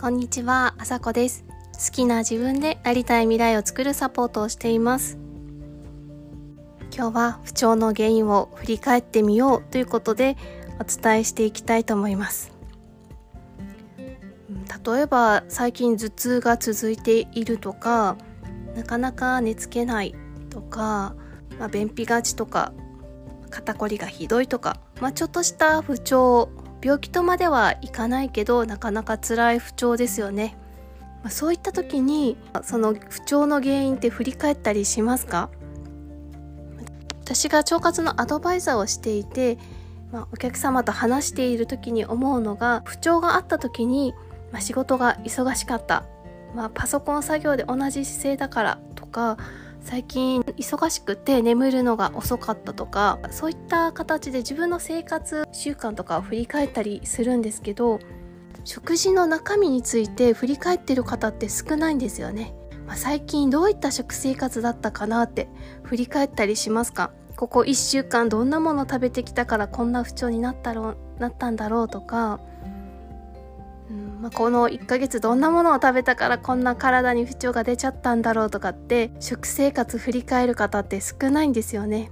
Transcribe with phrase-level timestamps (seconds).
[0.00, 1.44] こんにちは、あさこです。
[1.74, 5.18] 好きな自分でなりたい未来を作るサポートをしています。
[6.90, 10.38] 今日は不調の原因を振り返ってみようということで
[10.80, 12.50] お伝えしていきたいと思います。
[14.86, 18.16] 例えば最近頭痛が続いているとか、
[18.74, 20.14] なかなか寝つけない
[20.48, 21.14] とか、
[21.58, 22.72] まあ、便秘がちとか、
[23.50, 26.48] 肩こりがひどいとか、まあ、ちょっとした不調
[26.82, 30.56] 病気とまではいかないけどなかなか辛い不調ですよね、
[31.22, 35.50] まあ、そういった時にその不調の原因って振り返ったりしますか？
[37.22, 39.56] 私が腸活のアドバイザーをしていて、
[40.10, 44.14] まあ、お客様と話している時に思うのが不調があった時に、
[44.50, 46.04] まあ、仕事が忙しかった、
[46.56, 49.36] まあ、パソコン作業で同じ姿勢だからとか
[49.82, 57.98] 最近忙しくて眠るのが遅かったとかそういった形で自分の生活習慣とかを振り返ったりするんですけど
[58.64, 62.54] 食事の中身について振り返ってる方って少ないんですよね、
[62.86, 65.48] まあ、最近どういった食生活だったかなって
[65.82, 67.10] 振り返ったりしますか？
[67.36, 72.38] ここ1週間どんなもの食べてきたからこんな不調になったろうなったんだろうとか
[74.20, 82.10] まあ、この1ヶ月どんなものを食べたからこんな体に不調が出ちゃったんだろうとかって食生活振り返る方って少ないんですよね。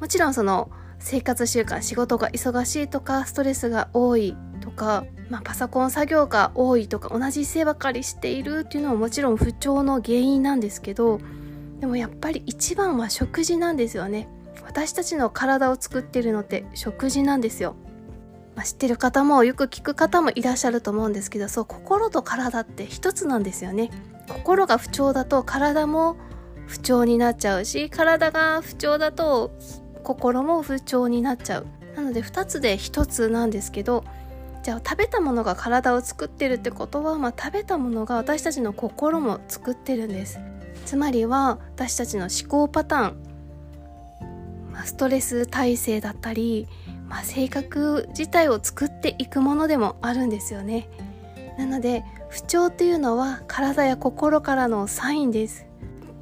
[0.00, 11.20] もちろんその生活習慣仕事が忙しいとかストレスが多いとか、まあ、パソコン作業が多いとか同じ姿勢ばかりしているっていうのはもちろん不調の原因なんですけど
[11.80, 14.28] でもやっぱり一番は食事なんですよね。
[14.64, 17.76] 私たちの体を作ってるのって食事なんですよ。
[18.60, 23.90] まあ、知ってる方もよく聞く方もいらっしゃると思うんですけどそう心と体って一つなんですよね。
[24.28, 26.18] 心が不調だと体も
[26.66, 29.50] 不調になっちゃうし体が不調だと
[30.04, 31.66] 心も不調になっちゃう。
[31.96, 34.04] なので2つで1つなんですけど
[34.62, 40.38] じゃあ食べたものが体を作ってるってことは、まあ、食べたものが私たちの心も作ってるんです。
[40.84, 46.68] つまりは私たちの思考パターン、まあ、ストレス耐性だったり
[47.10, 50.88] まあ、性格自体を作っていくものでもあるんですよね
[51.58, 55.66] なので不調っていうのは体や心からのサインです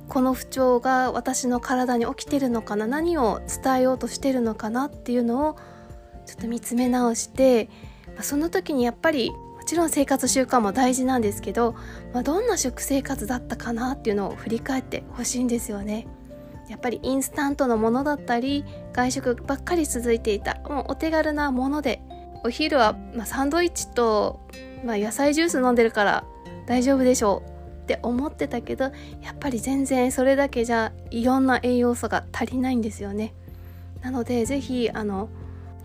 [0.09, 5.57] この不調が私の体に起きてるのかな何を伝えようとしてるのかなっていうのを
[6.25, 7.69] ちょっと見つめ直して
[8.23, 11.75] その時にやっぱりもちろん生活習慣も大事なんですけど、
[12.15, 16.09] まあ、どんな食生活だったかなっていうのを振り返ってほしいんですよね。
[16.69, 22.03] やっぱりインスタントのものだったり外食ばっかり続いていたもうお手軽なもので
[22.45, 24.41] お昼は、まあ、サンドイッチと、
[24.85, 26.25] まあ、野菜ジュース飲んでるから
[26.67, 28.85] 大丈夫でしょうって思ってたけど
[29.23, 33.35] やっぱり全然それだけじゃいろんな栄養素が足りないんですよね。
[34.03, 35.29] なので是非あの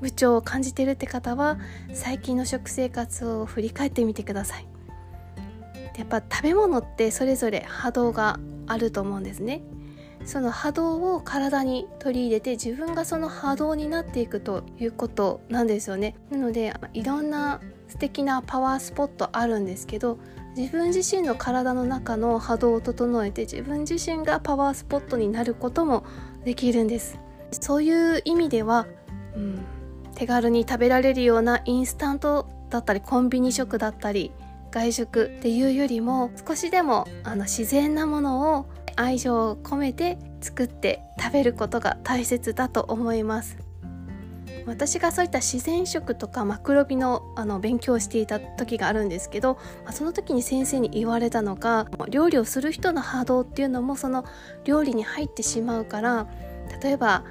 [0.01, 1.57] 不調を感じてるって方は
[1.93, 4.67] 最近の食生活を振り返ってみてください。
[5.97, 9.61] やっぱ食べ物ってそれぞれ波動があると思うんですね。
[10.25, 16.15] その波動を体に取り入れて自分がその波動になっていくということなんですよね。
[16.29, 20.17] なのでいろんな素敵なパワースポットあるんですけど
[20.55, 26.03] 自分自身の体の中の波動を整えて自分自身がパワースポットになることも
[26.43, 27.19] できるんです。
[27.51, 28.87] そういう意味では、
[29.35, 29.59] うん、
[30.15, 34.31] 手軽に食べられるようなインスタントだったりコンビニ食だったり
[34.71, 38.65] 外食っていうよりも少しでもあの自然なものを
[38.95, 43.57] 愛情を込めて作って食べることが大切だと思います。
[44.65, 49.57] 私がそういった自然食とかマクロビのあの勉強をしていた時があるんですけど
[49.91, 54.25] その時に先生に言われたのが料理をする人の波動っていうのもその
[54.63, 56.27] 料理に入ってしまうから
[56.81, 57.25] 例えば、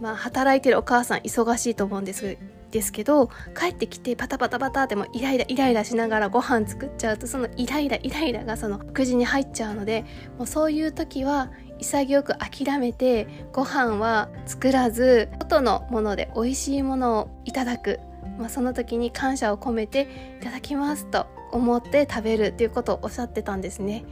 [0.00, 2.36] まあ、働いてるお母さん忙しいと思うんです。
[2.74, 10.04] ですけど帰ってきてパタパタパタってもイライライライラしながらご飯作っちゃうとそのイライライライラがその食事に入っちゃうので
[10.38, 18.00] もうそういう時は潔く諦めてご飯は作らず外のもので美味しいものをいただく、
[18.38, 24.04] まあ、その時に感謝を込めていただきますと思って食べるっていうことをおっしゃってたんですね。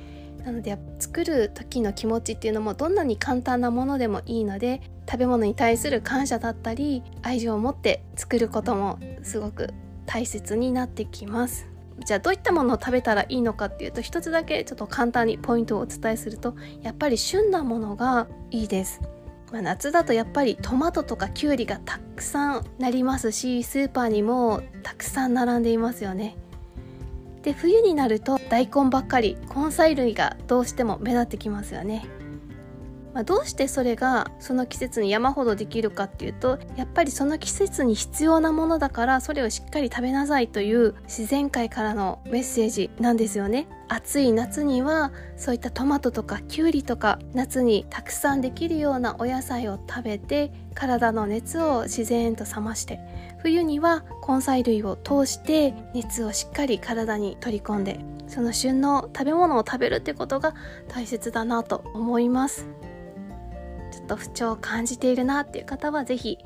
[0.45, 9.71] なので作る時の気持ちっていうのもどんなに簡単なものでもいいので食べ物に対する感謝だったり愛情を持って作ることもすごく
[10.07, 11.69] 大切になってきます。
[12.05, 19.01] じゃあどういったものを食べたらいいのかっていうと一つだけちょっと簡単にポイントをお伝えするとやっぱり旬なものがいいです。
[19.53, 26.37] まあ、夏だとやっぱりトマトとかきゅうりがたくさんなりますしスーパーにもたくさん並んでいますよね。
[27.43, 32.07] で冬になると大根ばっかり根菜類がどうしても目立ってきますよね。
[33.13, 43.69] まあ、どうしてそれがその季節に山ほどできるかっていうとやっぱりその季節に必要なものだからそれをしっかり食べなさいという自然界からのメッセージなんですよね。
[43.89, 53.01] 暑い夏にはそういったトマトとかきゅうりとか夏にたくさんできるようなお野菜を食べて体の熱を自然と冷まして
[53.43, 60.55] 冬には根菜類を通して熱をしっかり体に取り込んでその旬の食べ物を食べるってことが
[60.89, 62.67] 大切だなと思います。
[64.03, 66.39] っと不調を感じているなっていう方は是非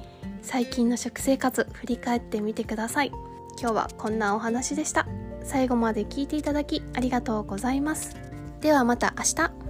[0.42, 3.12] 最近の食生活振り返ってみてください。
[3.58, 5.06] 今日はこんなお話でした。
[5.42, 8.16] 最後まで聞いていただきありがとうございます。
[8.60, 9.65] ではまた明日。